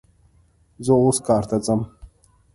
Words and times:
زه 0.85 0.93
اوس 1.01 1.17
کار 1.27 1.43
ته 1.49 1.57
ځم 1.65 1.81